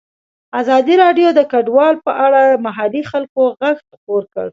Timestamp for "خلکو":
3.11-3.41